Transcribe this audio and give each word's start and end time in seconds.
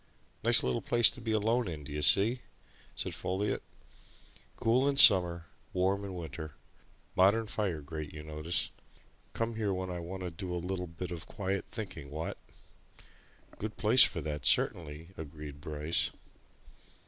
"Nice 0.43 0.63
little 0.63 0.81
place 0.81 1.11
to 1.11 1.21
be 1.21 1.31
alone 1.31 1.67
in, 1.67 1.83
d'ye 1.83 2.01
see?" 2.01 2.39
said 2.95 3.13
Folliot. 3.13 3.61
"Cool 4.55 4.89
in 4.89 4.95
summer 4.95 5.45
warm 5.73 6.03
in 6.03 6.15
winter 6.15 6.55
modern 7.15 7.45
fire 7.45 7.81
grate, 7.81 8.11
you 8.11 8.23
notice. 8.23 8.71
Come 9.33 9.57
here 9.57 9.71
when 9.71 9.91
I 9.91 9.99
want 9.99 10.21
to 10.21 10.31
do 10.31 10.55
a 10.55 10.87
bit 10.87 11.11
of 11.11 11.27
quiet 11.27 11.65
thinking, 11.69 12.09
what?" 12.09 12.39
"Good 13.59 13.77
place 13.77 14.03
for 14.03 14.21
that 14.21 14.43
certainly," 14.43 15.09
agreed 15.19 15.61
Bryce. 15.61 16.09